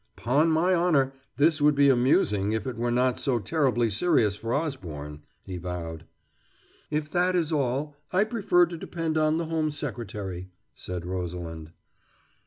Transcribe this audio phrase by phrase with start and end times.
[0.15, 4.51] "'Pon my honor, this would be amusing if it were not so terribly serious for
[4.51, 6.05] Osborne," he vowed.
[6.89, 11.71] "If that is all, I prefer to depend on the Home Secretary," said Rosalind.